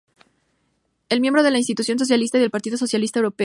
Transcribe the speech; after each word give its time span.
Es 1.09 1.19
miembro 1.19 1.43
de 1.43 1.51
la 1.51 1.59
Internacional 1.59 1.99
Socialista 1.99 2.37
y 2.39 2.41
del 2.41 2.49
Partido 2.49 2.75
Socialista 2.75 3.19
Europeo. 3.19 3.37